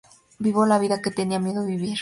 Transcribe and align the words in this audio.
Vivo 0.39 0.65
la 0.65 0.79
vida 0.79 0.99
que 0.99 1.11
tenía 1.11 1.39
miedo 1.39 1.63
vivir. 1.63 1.89